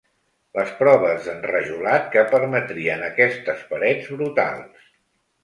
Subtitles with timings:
[0.59, 4.91] Les proves d'enrajolat que permetrien aquestes parets brutals.